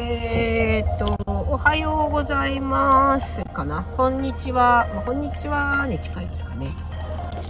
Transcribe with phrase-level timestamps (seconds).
[0.00, 3.82] えー、っと、おはようございますかな。
[3.96, 4.86] こんにちは。
[4.94, 6.72] まあ、こんにちはに近いですかね。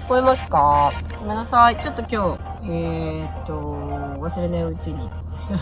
[0.00, 0.90] 聞こえますか？
[1.20, 1.76] ごめんなさい。
[1.76, 5.10] ちょっと今日、えー、っと、忘れないうちに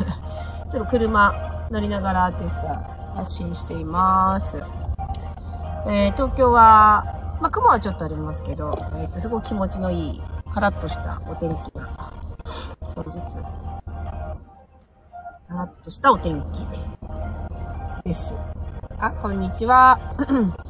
[0.70, 1.34] ちょっと車
[1.72, 2.80] 乗りながらですが、
[3.16, 4.62] 発信しています。
[5.88, 7.04] えー、東京は、
[7.40, 10.22] まあ、雲はちょっとありますけど、えー、っと、すごく気持ちのいい、
[10.54, 11.88] カラッとしたお天気が、
[15.86, 18.34] としたお天気です。
[18.98, 20.00] あ、こんにちは。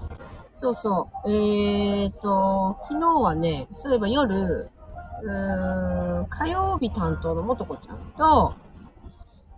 [0.54, 1.32] そうそう。
[1.32, 8.56] えーと、昨日はね、そういえば夜、うーん、火曜日担当のもとこちゃんと、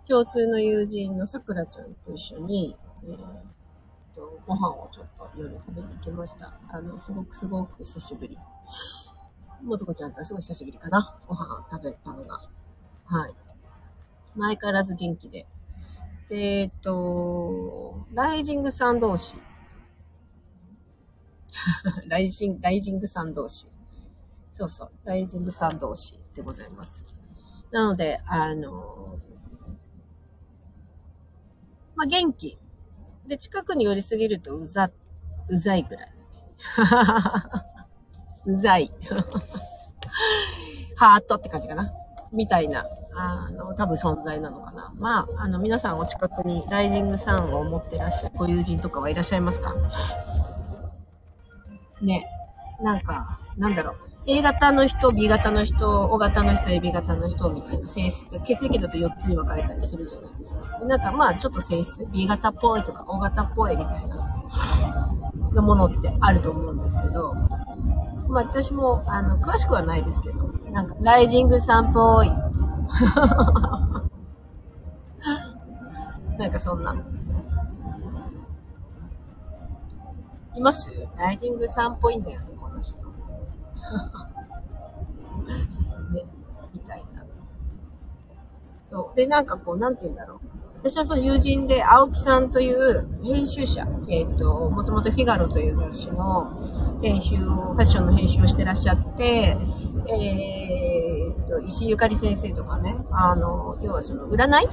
[0.07, 6.57] 共通の友人のさくらちゃんと一緒に、えーと、ご飯をちょっと夜食べに行きました。
[6.69, 8.39] あの、すごくすごく久しぶり。
[9.61, 11.19] もとこちゃんとはすごい久しぶりかな。
[11.27, 12.39] ご飯食べたのが。
[13.03, 13.48] はい。
[14.39, 15.45] 前からず元気で。
[16.29, 19.35] で、えっと、ライジングさん同士。
[22.07, 23.69] ライジング、ライジングさん同士。
[24.51, 27.03] そうそう、ライジングさん同士でございます。
[27.71, 29.19] なので、あの、
[31.95, 32.57] まあ、元気。
[33.27, 34.89] で、近くに寄りすぎるとうざ、
[35.49, 36.13] うざいぐらい。
[38.45, 38.91] うざい。
[40.95, 41.91] ハートって感じかな。
[42.31, 42.85] みたいな
[43.21, 44.93] あの、多分存在なのかな。
[44.97, 49.73] まあ、あの、皆さんお近くにライジングサンを持ってらっしゃるご友人とかはいらっしゃいますか？
[52.01, 52.25] ね。
[52.81, 53.95] なんか、なんだろう。
[54.25, 60.79] A 型の人、B 型の人、O 型の人、AB 型の人みたいな性質、血液だと4つに分かれたりするじゃないですか。
[60.79, 64.45] でなんかまあちょっと性質、B 型っぽいとか O 型っぽいみたいな
[65.51, 67.33] のものってあると思うんですけど、
[68.29, 72.29] まあ私もあの詳しくはないですけど、なんかライジングさんっぽい
[76.37, 76.95] なんかそんな。
[80.55, 81.07] います？
[81.17, 82.97] ライジングさんっぽいんだよね、この人。
[86.13, 86.25] ね、
[86.73, 87.23] みたいな。
[88.83, 89.15] そう。
[89.15, 90.39] で、なんかこう、なんて言うんだろう。
[90.81, 100.88] 私はその友人で、青木さんという編集者、えっ、ー、と、もともとフィガロという雑誌の編集を、ファッションの編集をしてらっしゃって、えー、
[101.49, 104.69] と、石井ゆかり先生とかね、あの、要はその、占い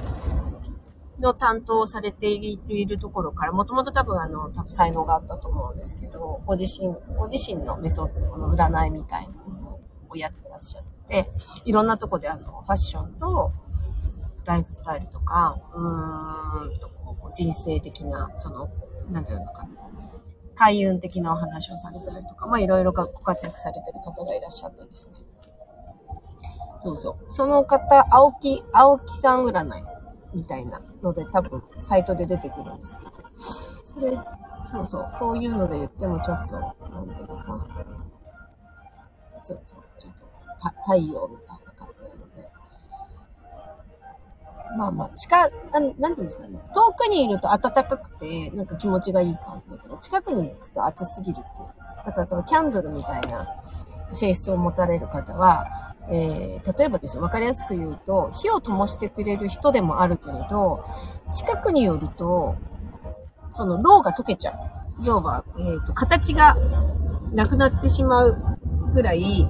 [1.19, 9.79] の担当されているところから、もともと多分あの、多分才能があったと思うんですけど、ご自身、ご自身のメソッドの占いみたいなの
[10.09, 11.31] をやってらっしゃって、
[11.65, 13.51] いろんなとこであの、ファッションと、
[14.45, 18.69] ライフスタイルとか、うーんとこう、人生的な、その、
[19.11, 19.69] なんていうのかな、
[20.55, 25.26] 開運的なお話をされたりとか、まあいろいろご活躍されてる方がいらっしゃってですね。
[26.79, 27.31] そうそう。
[27.31, 29.83] その方、青木、青木さん占い
[30.33, 33.11] みたいなので多分サイトで出てくるんですけど、
[33.83, 34.17] それ、
[34.71, 36.55] そうそう、そういうので言ってもちょっと、
[36.89, 37.67] なんていうんですか。
[39.39, 40.27] そうそう、ちょっと
[40.59, 42.49] た太陽みたいな感じなので、
[44.77, 45.37] まあまあ、近、
[45.71, 46.59] なん、なんていうんですかね。
[46.73, 51.69] 遠くにいると暖かくて、なんか気持ちがいい感じだけど、近くに行くと暑すぎるっていう。
[52.05, 53.47] だからそのキャンドルみたいな
[54.11, 60.83] 性質を持たれる方は、えー、例えばですよ、わかりやすく言うと、火を灯してくれる人でもあるけれど、
[61.31, 62.55] 近くに寄ると、
[63.49, 64.55] その、ろうが溶けちゃう。
[65.03, 66.55] 要は、えっ、ー、と、形が
[67.33, 68.57] なくなってしまう
[68.93, 69.47] ぐらい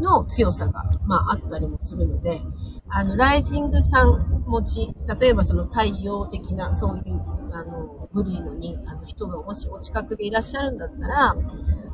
[0.00, 2.40] の強さが、まあ、あったりもするので、
[2.88, 7.22] あの、ライジングさん持ち、例えばその太陽的な、そういう、
[7.52, 11.36] あの、グリーのに、あの、人がもしお近くでいらっしゃるんだったら、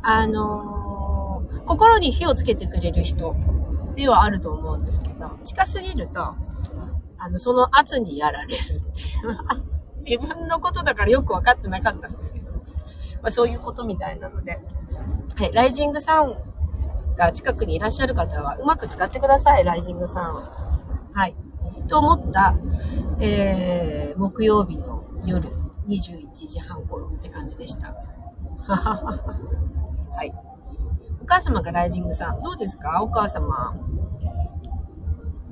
[0.03, 0.96] あのー、
[1.67, 3.35] 心に火をつけてくれる人
[3.95, 6.35] ではあると思うんですけど、近すぎると、
[7.19, 8.79] あの、その圧にやられるっていう。
[10.07, 12.61] 自分のことだからよくわかってなかったんですけど、ま
[13.25, 14.61] あ、そういうことみたいなので、
[15.35, 16.37] はい、ライジングさん
[17.17, 20.43] が近くにいらっしゃる方は、うまく使ってください、ライジングさんを。
[21.13, 21.35] はい。
[21.89, 22.55] と思った、
[23.19, 25.51] えー、木曜日の夜
[25.89, 27.95] 21時半頃って感じでした。
[28.59, 30.33] はい。
[31.27, 33.03] お母様がライジングさん、どうですか？
[33.03, 33.75] お母様。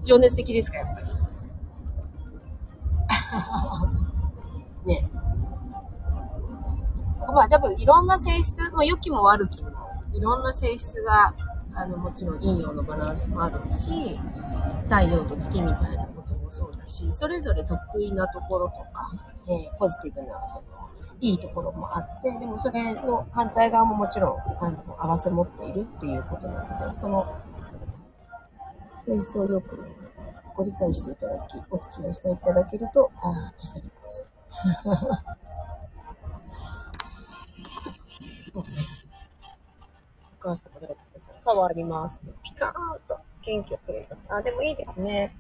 [0.05, 0.79] 情熱的ですか？
[0.79, 1.07] やっぱり。
[4.87, 5.11] ね。
[7.35, 9.71] まあ、多分いろんな性質、まあ、良きも悪きも、
[10.13, 11.35] いろんな性質が
[11.75, 14.21] あの、もちろん陰陽のバランスもあるし、
[14.85, 19.11] 太陽と月みたいなこともそうだし、それぞれ得意なところとか、
[19.49, 20.63] えー、ポジティブな、その、
[21.21, 27.35] いいところもあって、でもそれの反対側ももちろん、あの、合わせ持っているっていうことなので、その、
[29.07, 29.85] ベースをよく
[30.55, 34.27] ご理解していただき、お付き合いしていただけると、ああ、助かります。
[38.53, 38.71] そうね。
[40.41, 41.35] お母さんも出てください。
[41.45, 42.21] パワーあります。
[42.43, 42.73] ピカーン
[43.09, 44.25] と元気をくれます。
[44.29, 45.37] あ、でもいいですね。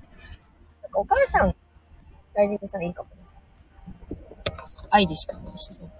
[0.82, 1.54] なんかお母さん、
[2.34, 3.38] ライジングさんいいかもです。
[4.94, 5.90] 愛でしかないしね。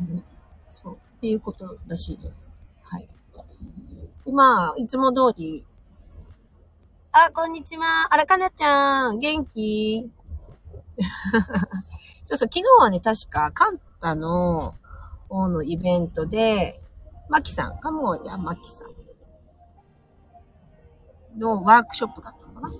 [0.00, 0.24] うん、
[0.68, 0.94] そう。
[0.94, 2.50] っていうことらしいです。
[2.82, 3.08] はい。
[4.26, 5.64] で、まあ、いつも通り、
[7.12, 8.12] あ、こんにちは。
[8.12, 9.20] あらかなちゃん。
[9.20, 10.10] 元気？
[12.24, 14.74] そうそう、昨日はね、確か、カンタの
[15.28, 16.82] 方のイベントで、
[17.28, 18.93] マキさん、かもやマキさん
[21.36, 22.74] のワークショップだったのかな。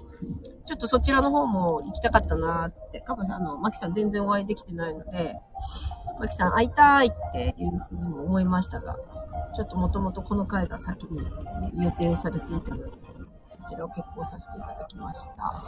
[0.67, 5.39] ちょっとそちらの方も行きたかったなーって、かもさん、あの、マキさん全然お会いできてないので、
[6.19, 8.97] マキさん会いたいっていうふうにも思いましたが、
[9.55, 11.21] ちょっともともとこの回が先に
[11.85, 12.93] 予定されていたので、
[13.47, 15.65] そちらを結婚させていただきました。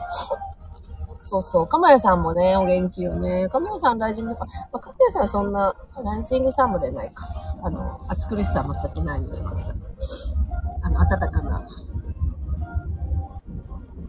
[1.21, 1.67] そうそう。
[1.67, 3.49] かまやさんもね、お元気よね。
[3.49, 4.47] かまやさんライジングか。
[4.73, 7.27] まあ、かまやさんはそんな、ランチングさんもでないか。
[7.63, 9.83] あの、暑苦しさは全くないので、マキさん。
[10.83, 11.43] あの、暖か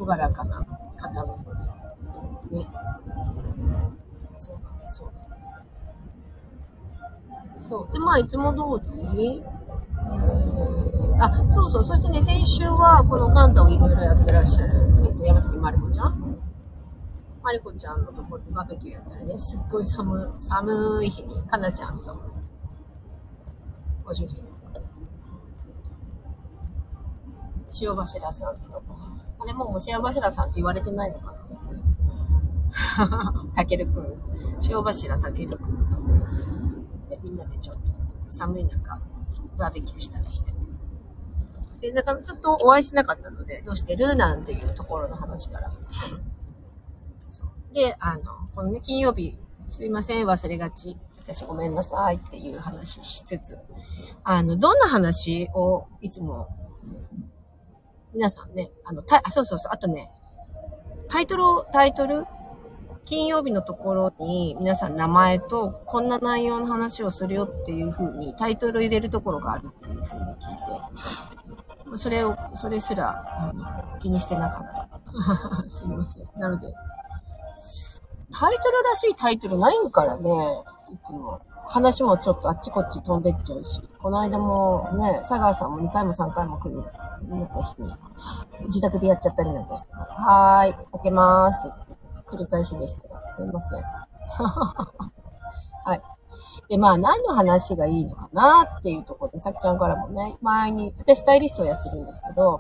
[0.07, 0.65] な、朗らかな
[0.97, 1.37] 方なの
[2.49, 2.57] で。
[2.57, 2.67] ね。
[4.35, 5.43] そうなんです、そうなんで
[7.59, 7.69] す。
[7.69, 7.93] そう。
[7.93, 8.59] で、まあ、いつも通
[9.15, 11.83] り、えー、あ、そうそう。
[11.83, 14.73] そしてね、先週は、このカンタをいろいろやってらっしゃる、
[15.05, 16.27] えっ、と、山崎まる子ちゃん
[17.47, 22.13] まりこちゃんのところでバーベキューやったらね、すっごい寒、寒い日に、かなちゃんと、
[24.03, 24.81] ご主人と、
[27.81, 28.83] 塩柱さんと、
[29.39, 31.37] あれもう塩柱さんって言われてないのかな？
[33.55, 34.17] たけるくん、
[34.69, 35.97] 塩柱たけるくんと、
[37.09, 37.91] で、みんなでちょっと
[38.27, 38.99] 寒い中、
[39.57, 40.53] バーベキューしたりして。
[41.79, 45.71] で、だからちょっとお会いしなかったので、どうしてるなんていうところの話から。
[47.73, 48.23] で、あの、
[48.55, 49.37] このね、金曜日、
[49.69, 50.97] すいません、忘れがち。
[51.19, 53.57] 私ごめんなさいっていう話しつつ、
[54.23, 56.47] あの、どんな話をいつも、
[58.17, 60.09] 皆さんね、あの、た、あ、そうそうそう、あとね、
[61.07, 62.25] タイトルを、タイトル？
[63.05, 70.35] 金曜日のところに皆さん名前とこんな内容の話をするよっていう風にタイトル入れるところがあるっていう風に聞
[71.91, 75.69] いて、それを、それすら、あの、気にしてなかった。
[75.69, 76.27] すいません。
[76.37, 76.73] なので、
[78.37, 81.39] タイトルらしいタイトルないんからね、いつも。
[81.69, 83.81] 話もちょっとあっちこっち飛んでっちゃうし。
[83.99, 86.83] この間もね、佐川さんも2回も3回も来る、
[87.27, 87.93] なんか日に、
[88.65, 91.71] 自宅でやっちゃったりなんかしてから、はーい、開けまーす。
[92.27, 93.81] 繰り返しでしたが、すいません。
[95.85, 96.01] はい。
[96.69, 102.59] で、まあ、何の話がいいのかなっていうところで、さきちゃんからもね、前に、私スタイリストをやってるんですけど、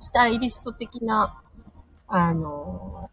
[0.00, 1.40] スタイリスト的な、
[2.08, 3.10] あの、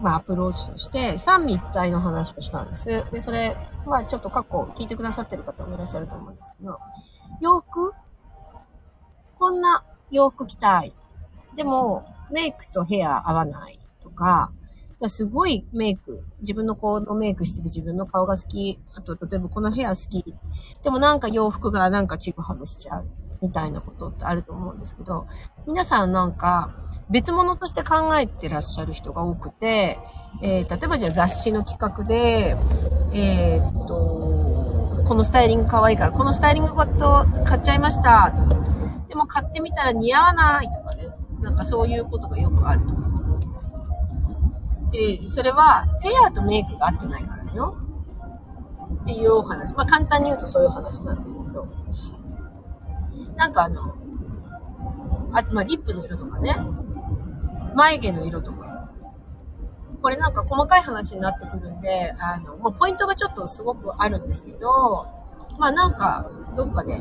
[0.00, 3.04] まあ、アプローチとして、三位一体の話をしたんです。
[3.12, 3.56] で、それ、
[3.86, 6.80] まあ、ちょっと過去聞いてくださってる方もいらっしゃると思うんですけど、
[7.40, 7.92] 洋服
[9.40, 10.92] こんな洋服着たい。
[11.56, 14.52] でも、メイクとヘア合わないとか、
[14.98, 20.34] じゃすごいメイク、自分のこのメイクしてる自分の顔が好き、あと例えばこのヘア好き、
[20.82, 23.06] でもなんか洋服がなんかちぐはぐしちゃう、
[23.40, 25.26] みたいなことってあると思うんですけど、
[25.66, 26.74] 皆さんなんか
[27.08, 29.98] 別物として考えてらっしゃる人が多くて、
[30.42, 32.56] えー、例えばじゃあ雑誌の企画で、
[33.14, 38.34] えー、っと、このスタイリング可愛いから、このスタイリング買っちゃいました。
[39.10, 41.08] でも買ってみたら似合わないとかね。
[41.40, 43.02] なんかそういうことがよくあるとか。
[44.92, 47.76] で、それはヘアとメイクが合ってないからだよ。
[49.02, 49.74] っていうお話。
[49.74, 51.66] まあ簡単に言うとそういう話なんですけど。
[53.34, 53.96] なんかあの、
[55.32, 56.56] あとまあリップの色とかね。
[57.74, 58.92] 眉毛の色とか。
[60.00, 65.06] これなんか細かい話になってくるんで、あの、まあ、ポイントがちょっとすごくあるんですけど、
[65.58, 66.98] まあなんか、どっかで、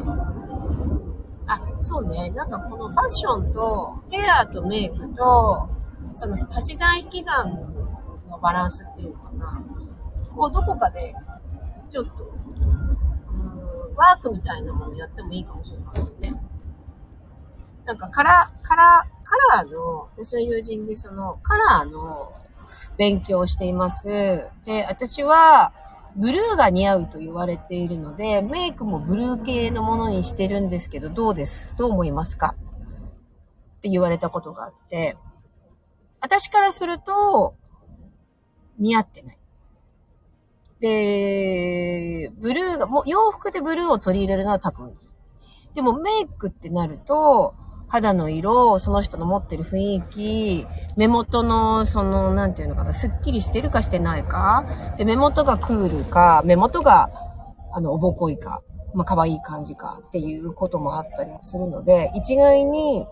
[1.50, 2.30] あ、そうね。
[2.30, 5.68] なんかこのファッションとヘアとメイクと、
[6.16, 7.52] その足し算引き算
[8.30, 9.64] のバランスっていうのかな。
[10.36, 11.16] こうどこかで、
[11.90, 16.40] ちょっと、うん、ワークみたいなものやってもいいかもしれませんね。
[17.86, 22.32] なんかカラ、カラ、カラーの、私の友人でそのカラーの
[22.98, 24.08] 勉強をしています。
[24.66, 25.74] で、私は、
[26.20, 31.76] ブルーが似合うと言われているので、メイクもブルー系のものにしてるんですけど、どうです？
[31.78, 32.56] どう思いますか？
[33.78, 35.16] って言われたことがあって、
[36.20, 37.56] 私からすると、
[38.78, 39.38] 似合ってない。
[40.82, 44.96] で、ブルーが、もう洋服でブルーを取り入れるのは多分いい。
[45.74, 47.56] でもメイクってなると、
[47.90, 54.66] 肌の色、その人の持ってる雰囲気、目元の、その、なんていうのかな、スッキリしてるかしてないか、
[54.98, 57.10] で、目元がクールか、目元が、
[57.74, 58.62] あの、おぼこいか、
[58.94, 63.08] まあ、可愛い感じかっていうこともあったりもするので、一概に、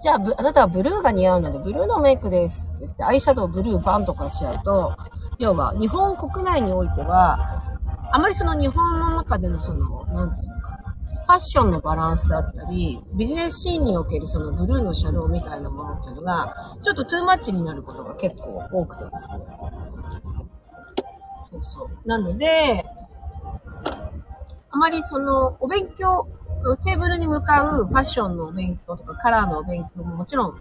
[0.00, 4.96] じゃあ、あなたはブルーが似合うので、ブルーのメイクですって言って、アイシャドウブルーバンとかしちゃうと、
[5.38, 7.78] 要は、日本国内においては、
[8.12, 10.59] あまりその日本の中でのその、なんていうの、
[11.30, 19.36] ファッションのバランスだったり、ビジネスシーンにおけるそのブルーのシャドウみたいなものっていうのが、ちょっとトゥーマッチになることが結構多くてですね。
[21.48, 21.88] そうそう。
[22.04, 22.84] なので、
[24.70, 26.26] あまりその、お勉強、
[26.82, 30.60] テーブルに向かうファッションのお勉強とかカラーのお勉強ももちろん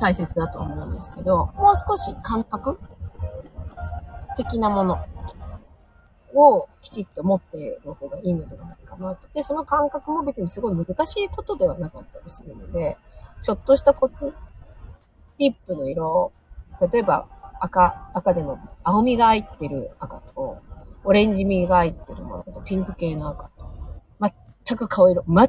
[0.00, 2.80] 大切だと思うんですけど、もう少し感覚
[4.36, 4.98] 的なもの
[6.34, 9.28] をきちっと持っている方がいいのではないかなと。
[9.32, 12.96] で、その感覚も別にすごい難しいことではなかったりするので、
[13.42, 14.34] ちょっとしたコツ、
[15.38, 16.32] リップの色、
[16.92, 17.28] 例えば
[17.60, 20.58] 赤、赤でも青みが入ってる赤と、
[21.04, 23.66] オレンジみが入ってるものと、ピンク系の赤と、
[24.66, 25.48] 全く顔色、全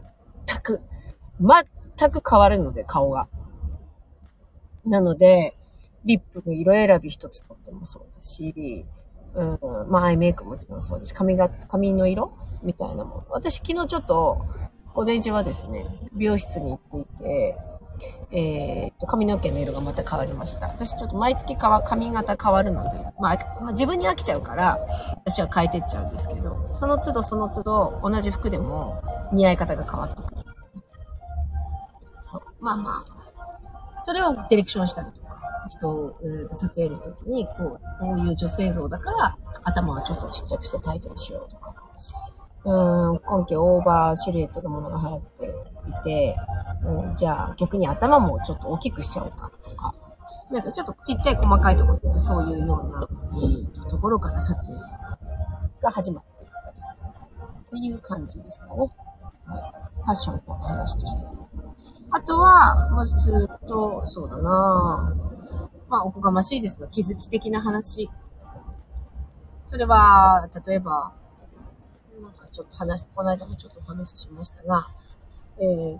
[0.62, 0.82] く、
[1.40, 3.28] 全く変わるので、顔が。
[4.86, 5.58] なので、
[6.06, 8.86] リップの色選び一つとってもそうだし、
[9.36, 13.24] うん、まあ、アイメイクもちろんそうです、髪が、髪の色みたいなもの。
[13.30, 14.46] 私昨日ちょっと、
[14.94, 17.58] 午前中はですね、美容室に行っていて、
[18.32, 20.68] えー、っと、髪の毛の色がまた変わりました。
[20.68, 24.80] 私ちょっと毎月かわ髪型変わるので、まあ、まあ、自分に飽きちゃうから、
[25.25, 30.46] 私は変えてっちゃうんですけど、その都度その都度、同じ服でも似合い方が変わってくる。
[32.22, 32.42] そう。
[32.60, 33.06] まあま
[33.98, 35.40] あ、それをディレクションしたりとか。
[35.70, 36.15] 人を、
[36.51, 41.75] 撮影の時に、こう、こういう女性像だから、頭をちょっとちっちゃくしてタイトルしようとか。
[42.65, 45.46] うん、今季オーバーシルエットのものが流行って
[45.89, 46.38] いて、
[46.86, 49.93] うん、じゃあ逆に頭もちょっと大きくしちゃおうかとか。
[50.50, 53.08] なんかちょっとちっちゃい細かいところってそういうような、
[53.86, 54.79] え、ところから撮影
[55.82, 57.79] が始まっていったり。
[57.79, 58.91] っていう感じですかね。
[59.46, 59.62] はい。
[59.96, 61.32] ファッションの話としては。
[62.15, 65.15] あとは、まずずっと、そうだな
[65.89, 68.08] まあ、おこがましいですが、気づき的な話。
[69.65, 71.15] それは、例えば、
[72.22, 74.89] なんかちょっと話、この間もちょっとお話ししましたが、
[75.58, 76.00] えー、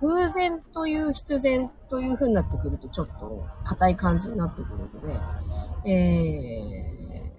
[0.00, 5.00] 偶然という必然という風になってくると、ちょっと硬い感じになってくるの
[5.84, 7.30] で、え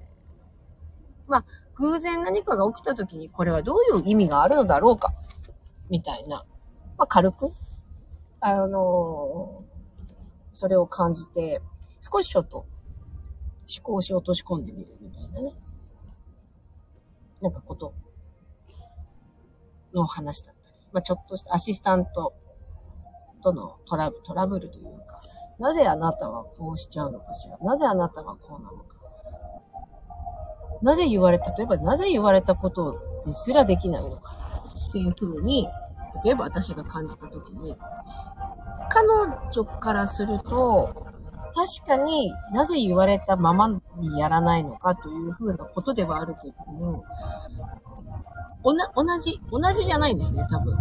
[1.27, 1.45] ー、まあ、
[1.75, 5.13] 偶然何かが起きた時にこれはどういう意味があるのだろうか、
[5.89, 6.45] みたいな、
[6.98, 7.51] まあ、軽く、
[8.47, 9.63] あの、
[10.53, 11.63] それを感じて、
[11.99, 12.67] 少しちょっと思
[13.81, 15.53] 考し落とし込んでみるみたいなね。
[17.41, 17.95] なんかこと
[19.95, 20.77] の話だったり。
[20.91, 22.35] まあ、ちょっとしたアシスタント
[23.41, 25.21] とのトラブトラブルというか、
[25.57, 27.57] なぜあなたはこうしちゃうのかしら？
[27.57, 28.97] なぜあなたはこうなのか？
[30.83, 34.37] なぜ言われ、例えばなぜ言われたことですらできないのか
[34.89, 35.67] っていうふうに、
[36.24, 37.75] 例えば私が感じたときに、
[38.89, 39.07] 彼
[39.51, 41.05] 女からすると、
[41.53, 47.03] 確かになぜ言われたままにやらないのかというふうなことではあるけれども、
[48.63, 50.75] おな、同じ、同じじゃないんですね、多分。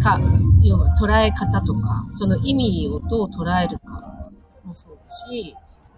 [0.00, 0.18] か、
[0.62, 4.30] 要は捉え方とか、その意味をどう捉えるか
[4.64, 5.56] もそうだし、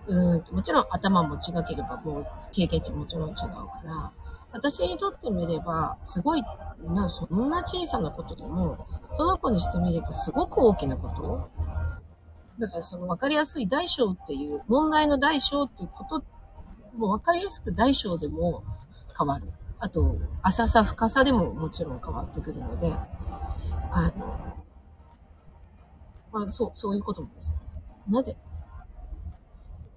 [0.08, 4.12] うんもちろん頭も違ければ、もう経験値もちろん違うから、
[4.56, 6.42] 私にとってみれば、すごい、
[6.82, 11.50] な、そんな小さなことでも、その子にしてみればすごく大きなこと
[12.58, 16.24] だからその分かりやすい大小っていう、問題の大小っていうこと、
[16.96, 18.64] も分かりやすく大小でも
[19.16, 19.52] 変わる。
[19.78, 22.94] あと、浅さ、深さでももちろん変わってくるので、
[23.90, 24.64] あの、
[26.32, 27.56] まあ、そう、そういうこともですよ。
[28.08, 28.36] なぜ、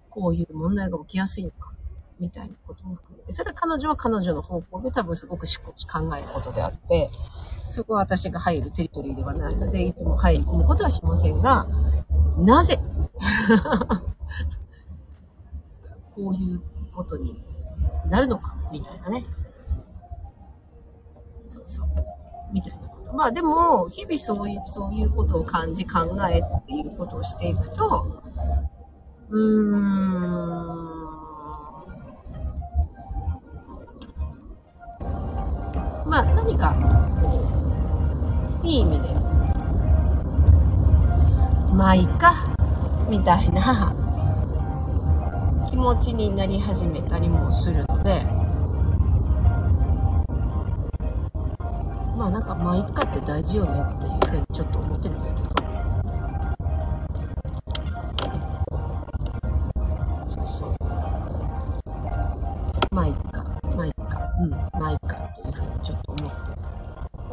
[0.10, 1.74] こういう問題が起きやすいのか、
[2.20, 7.10] みたいなことも含めて、それは彼女は彼女の方向で多分すごくしこち考えることであって、
[7.70, 11.68] そこは私が入るテリトリーではないので、いつも入り込むことはしませんが、
[12.38, 12.80] なぜ
[16.16, 16.62] こういう
[16.94, 17.42] ことに
[18.08, 19.26] なるのか、みたいなね。
[21.48, 21.88] そうそう。
[22.52, 23.14] みたいなこと。
[23.14, 28.22] まあでも、日々そういう、そういうことを感じ、考えっていうことをしていくと、
[29.30, 29.76] うー
[30.96, 30.99] ん、
[36.10, 36.76] まあ何か、
[38.64, 39.10] いい意味で、
[41.72, 42.34] まあいいか、
[43.08, 43.94] みたいな。
[45.70, 48.24] 気持ちになり始めたりもするので、
[52.18, 55.69] まあなんかまあいっかって大事よねっていうふうにちょっと思ってるんですけど。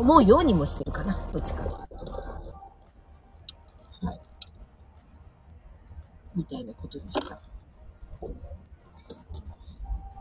[0.07, 2.13] 思うようにもしてるかな、どっちかというと。
[4.07, 4.21] はい。
[6.37, 7.41] みたいなことでした。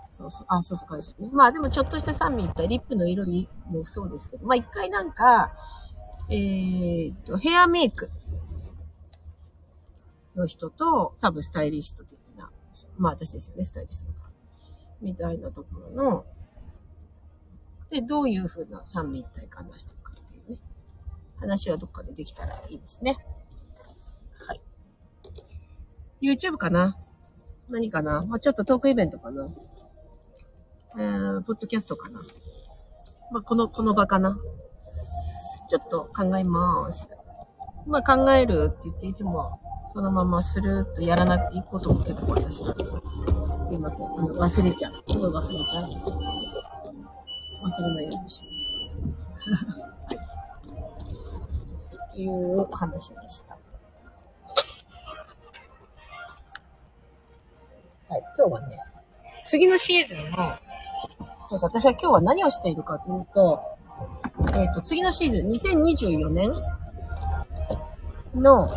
[0.09, 0.45] そうそう。
[0.47, 1.29] あ、そうそう、感じね。
[1.31, 3.27] まあでもちょっとした酸味いったリップの色
[3.67, 5.53] もそうですけど、まあ一回なんか、
[6.29, 8.09] えー、っと、ヘアメイク
[10.35, 12.49] の人と、多分スタイリスト的な、
[12.97, 14.31] まあ私ですよね、スタイリストが。
[14.99, 16.25] みたいなところの、
[17.95, 20.59] で、どういう風な三位一体感出してるかっていうね、
[21.39, 23.15] 話はどっかでできたらいいですね。
[24.45, 24.61] はい。
[26.21, 26.97] YouTube かな？
[27.69, 28.25] 何かな？
[28.25, 29.47] まあちょっとトークイベントかな？
[30.97, 32.19] えー、ポッドキャストかな？
[33.31, 34.37] まあ、この、この場かな？
[35.69, 37.09] ちょっと考えます。
[37.87, 39.61] まあ、考えるって言っていつも、
[39.93, 42.65] そのままするっとやらなくていいことも結構私、すい
[43.77, 44.05] ません。
[44.05, 45.03] あの、忘れちゃう。
[45.07, 46.34] すごい忘れちゃう。
[47.62, 48.74] 忘れないようにします。
[50.09, 50.15] は
[52.15, 52.21] い。
[52.21, 53.57] いう話でした。
[58.07, 58.24] はい。
[58.38, 58.79] 今日はね、
[59.45, 60.57] 次のシーズンの
[61.47, 63.62] そうそう、私は今日は何をしているかというと、
[64.57, 66.51] えっ、ー、と、次のシーズン、2024年
[68.33, 68.67] の、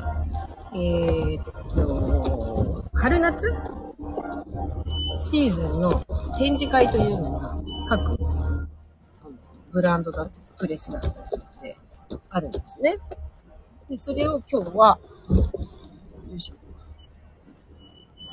[0.74, 3.54] えっ、ー、と、春夏
[5.18, 6.04] シーズンの
[6.38, 7.56] 展示会というのが
[7.88, 8.17] 各
[9.70, 11.76] ブランドだったり、プレスだったりとかで
[12.30, 12.98] あるんですね。
[13.88, 14.98] で、それを今日は、
[16.28, 16.56] よいしょ。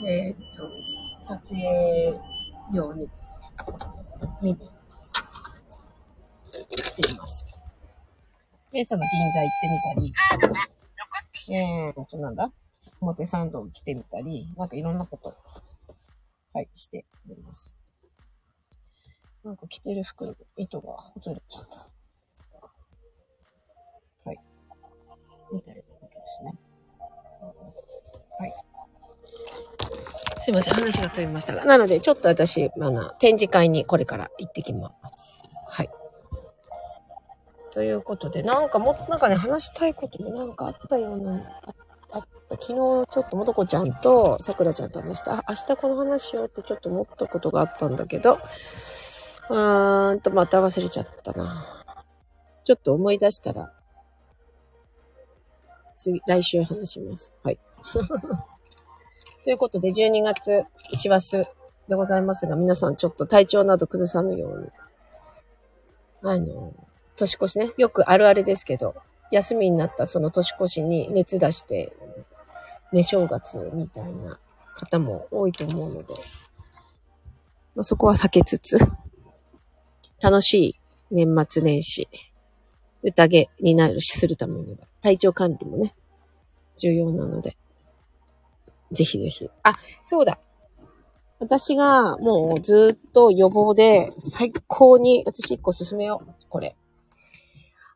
[0.06, 0.70] えっ、と、
[1.20, 2.20] 撮影
[2.74, 3.42] 用にですね、
[4.42, 4.60] 見に
[6.70, 7.46] 来ています。
[8.72, 12.52] で、その銀座行ってみたり、えーと、なんだ？
[13.02, 15.36] 表参道来てみたり、なんかいろんなこと、
[16.54, 17.76] はい、しております。
[19.46, 21.78] なんか着てる服、糸がほれちゃった。
[24.26, 24.40] はい。
[25.54, 26.54] みたいなことですね。
[28.40, 28.54] はい。
[30.42, 31.64] すいません、話が飛びましたが。
[31.64, 35.44] なので、ちょっと私、まあ、展示会にこれから行ってきます。
[35.68, 35.92] はい。
[37.70, 41.62] ということで、なんかも、なんかね、話したいこともなんかあったような、
[42.12, 42.56] あった。
[42.56, 45.44] 昨日、ちょっともとこちゃんとさくらちゃんと話した。
[45.50, 48.40] 明日この話しようってちょっと思ったことがあったんだけど、
[49.50, 51.86] うーんと、また忘れちゃったな。
[52.64, 53.72] ちょっと思い出したら、
[55.94, 57.32] 次、来週話します。
[57.44, 57.60] はい。
[59.44, 61.46] ということで、12月、師走
[61.88, 64.70] でございますが、皆さんちょっと体調など崩さぬように。
[66.24, 66.74] あの、
[67.16, 68.96] 年越しね、よくあるあるですけど、
[69.32, 71.96] 休みになったその年越しに熱出して、
[72.92, 74.40] 寝正月みたいな
[74.74, 76.14] 方も多いと思うので、
[77.76, 78.78] まあ、そこは避けつつ、
[80.26, 80.80] 楽しい
[81.12, 82.10] 年末年始、
[83.04, 85.94] 宴になるしするためには、体調管理もね、
[86.78, 87.56] 重要なので、
[88.92, 89.52] ぜひぜひ。
[89.62, 90.40] あ、そうだ。
[91.38, 96.34] 私がもうずっと予防で最高に、私一個進めよう。
[96.50, 96.76] これ。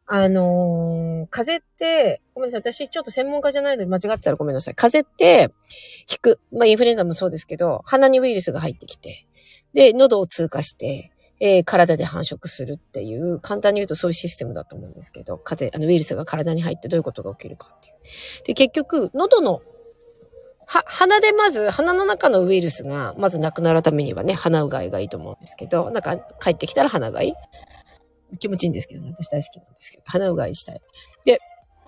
[0.06, 2.74] あのー、風邪って、ごめんなさい。
[2.74, 4.76] 私ちょっと専門家じゃないので間違ってたらごめんなさい。
[4.76, 5.52] 風邪って、
[6.08, 6.40] 引く。
[6.52, 9.26] まあ、インフルエンザもそうですけど、鼻にウイルスが入ってきて、
[9.74, 17.96] で、喉を通過して、えー、体で繁殖するっていう、簡単に言うとそういうシステムだと思うんですけど、風邪、あのウイルスが体に入ってどういうことが起きるかっていう。
[18.46, 19.62] で、結局、喉の
[20.68, 27.34] は、鼻でまず、鼻の中のウイルスが、まずなくなるためにはね、鼻うがいがいいと思うんですけど、なんか帰ってきたら鼻うがい
[28.38, 30.82] 気持ちいいんですけどね、私大好きなんですけど、鼻うがいしたい。
[31.26, 31.40] で、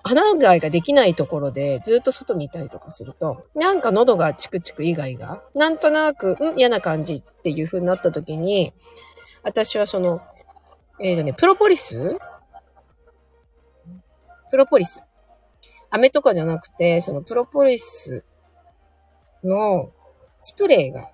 [0.02, 8.72] 鼻うがいができないところでずっと外にいたりとかすると、なんか喉がチクチク以外が、なんとなく、ん嫌な感じっていう風になった時に、
[9.42, 10.20] 私はその、
[11.00, 12.16] えっ、ー、とね、プロポリス？
[14.50, 15.02] プロポリス。
[15.90, 18.24] 飴とかじゃなくて、そのプロポリス
[19.44, 19.90] の
[20.38, 21.10] スプレーが、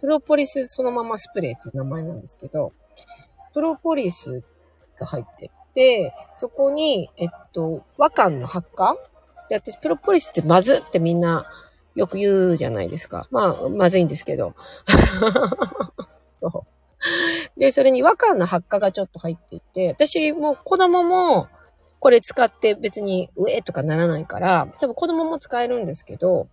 [0.00, 2.72] プロポリスそのままスプレーっていう名前なんですけど、
[3.54, 4.42] プロポリス
[4.98, 8.96] が入ってて、そこに、えっと、和漢の発火
[9.48, 11.46] で、私、プロポリスってまずってみんな
[11.94, 13.28] よく言うじゃないですか。
[13.30, 14.54] まあ、まずいんですけど。
[16.40, 16.74] そう。
[17.56, 21.48] で、それに和漢の発火がちょっと入っていて、私も子供も
[22.00, 26.48] これ使って別に上とかならないから、多分子供も使えるんですけど、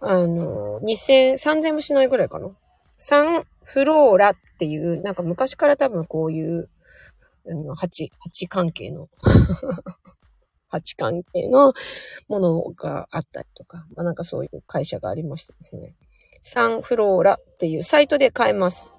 [0.00, 2.50] あの、2000、3000もしないぐらいかな。
[2.98, 6.68] サンフローラっていう、なんか昔から多分こういう、
[7.48, 9.08] あの、蜂、蜂関係の
[10.72, 11.74] 8関係の
[12.28, 15.94] ものがあったりとか、まあなんかそういう会社がありましてですね。
[16.42, 18.90] サンフローラっていうサイトで買えます。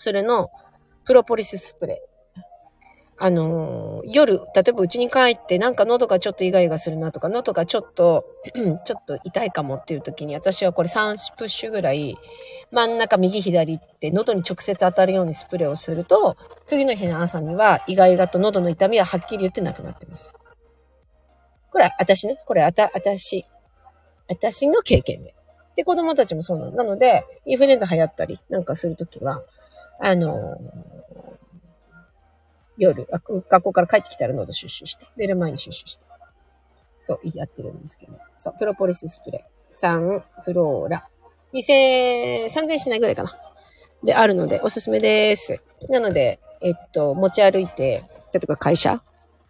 [0.00, 0.48] それの
[1.04, 2.10] プロポリススプレー。
[3.22, 8.24] あのー、夜、例えば家に帰ってなんか喉がちょっとイガイガするなとか、喉がちょっと、
[8.86, 12.16] ちょっと痛いかもっていう時に、私はこれ3プッシュぐらい、
[12.70, 20.34] 真ん中右左って喉に直接当たるようにスプレーをすると、次の日の朝にはイガイガと喉の痛みははっきり言ってなくなってます。
[21.70, 23.44] これ、私ね、これ、あた、私、
[24.28, 25.34] 私の経験で。
[25.76, 26.70] で、子供たちもそうなの。
[26.72, 29.42] なので、インフルエンザ流行ったりなんかするときは、
[30.00, 30.58] あの
[32.78, 36.04] 夜、学校から帰ってきたら喉シュして、出る前にシュして。
[37.02, 38.12] そう、やってるんですけど。
[38.38, 39.60] そう、プロポリススプレー。
[39.70, 41.06] サンフローラ。
[41.52, 43.36] 2000、3000しないぐらいかな。
[44.02, 45.60] で、あるので、おすすめです。
[45.88, 49.02] なので、えっと、持ち歩いて、例えば会社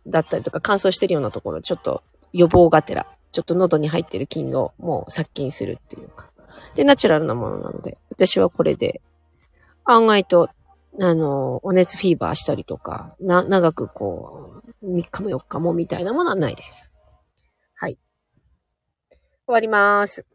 [0.07, 6.31] だったりとか乾燥してるようなところ、ちょっと予防がてら、ちょっと喉に入ってる菌をもう殺菌するっていうか。
[6.75, 9.01] で、ナチュラルなものなので、私はこれで、
[9.85, 10.51] 案外と
[10.99, 16.90] あの、お熱フィーバーしたりとか、な、長くこう、3日も4日もみたいなものはないです。
[17.77, 17.99] はい。
[19.47, 20.27] 終わります。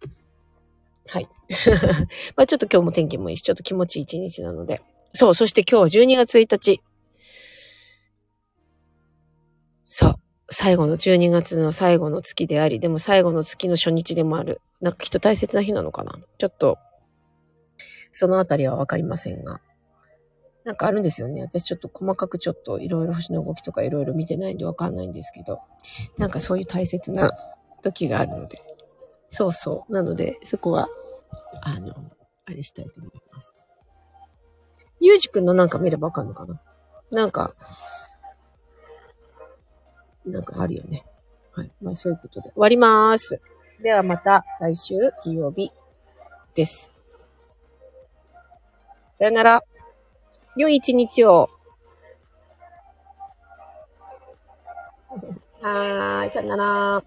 [1.08, 1.30] はい。
[2.36, 4.82] まあちょっと今日も天気もいいし、ちょっと気持ちいい一日なので。
[5.14, 6.82] そう、そして今日12月1日。
[9.88, 10.16] そう。
[10.50, 14.62] 最後の12月の最後の月であり、でも最後の月の初日でもある。
[14.80, 16.18] なんかきっと大切な日なのかな。
[16.38, 16.78] ちょっと、
[18.18, 19.60] そのあたりはわかりませんが。
[20.64, 21.42] なんかあるんですよね。
[21.42, 25.60] 私ちょっと細かくちょっといろいろ星の動きとかいろいろ見てないんでわかんないんですけど、
[26.18, 27.34] なんかそういう大切な
[27.84, 28.62] 時があるので。
[29.32, 29.94] そうそう。
[29.94, 30.88] なので、そこは、
[31.62, 31.94] あの、
[32.46, 33.54] あれしたいと思います。
[35.02, 36.62] ゆうじくんのなんか見ればわかんのかな？
[37.12, 37.54] なんか、
[40.26, 41.06] なんかあるよね。
[41.52, 41.72] はい。
[41.82, 43.42] まあそういうことで終わりまーす。
[43.84, 45.72] ではまた来週金曜日
[46.56, 46.92] です。
[49.16, 49.62] さよなら。
[50.58, 51.50] 良い一日を。
[55.64, 57.02] はーい、さよなら。